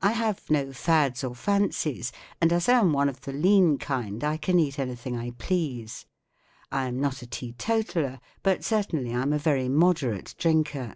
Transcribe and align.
I 0.00 0.12
have 0.12 0.48
no 0.50 0.72
fads 0.72 1.24
or 1.24 1.34
fancier* 1.34 2.12
and 2.40 2.52
as 2.52 2.68
I 2.68 2.78
am 2.78 2.92
one 2.92 3.08
of 3.08 3.22
the 3.22 3.32
lean 3.32 3.76
kind 3.76 4.22
I 4.22 4.36
can 4.36 4.56
eat 4.60 4.78
anything 4.78 5.16
I 5.16 5.32
please. 5.32 6.06
I 6.70 6.86
am 6.86 7.00
not 7.00 7.22
a 7.22 7.26
teetotaller, 7.26 8.20
but 8.44 8.62
certainly 8.62 9.12
I 9.12 9.20
am 9.22 9.32
a 9.32 9.38
very 9.40 9.68
moderate 9.68 10.36
drinker. 10.38 10.94